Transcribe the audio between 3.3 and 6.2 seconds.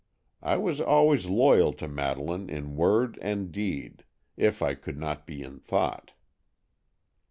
deed, if I could not be in thought."